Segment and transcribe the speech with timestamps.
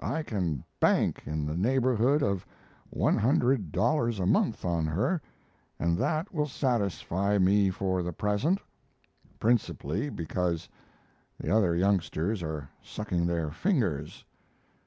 [0.00, 2.46] I can "bank" in the neighborhood of
[2.96, 5.20] $100 a month on her,
[5.78, 8.58] and that will satisfy me for the present
[9.38, 10.66] (principally because
[11.38, 14.24] the other youngsters are sucking their fingers).